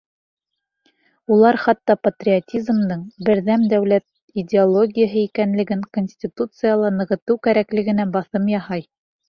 [1.35, 8.87] Улар хатта патриотизмдың берҙәм дәүләт идеологияһы икәнлеген Конституцияла нығытыу кәрәклегенә баҫым яһай.